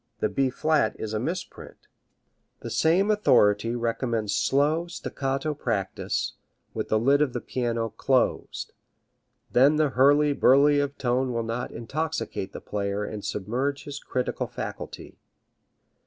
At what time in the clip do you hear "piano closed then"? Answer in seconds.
7.39-9.75